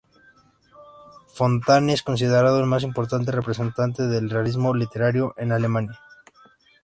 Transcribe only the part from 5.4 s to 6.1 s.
Alemania.